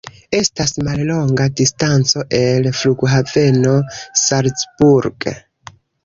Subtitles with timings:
[0.35, 3.73] Estas mallonga distanco el Flughaveno
[4.23, 5.29] Salzburg.